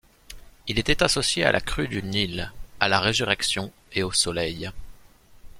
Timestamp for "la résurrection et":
2.89-4.01